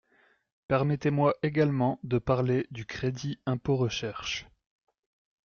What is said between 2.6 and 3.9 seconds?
du crédit impôt